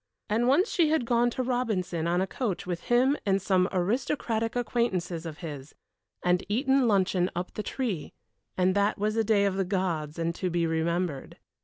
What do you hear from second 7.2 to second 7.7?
up the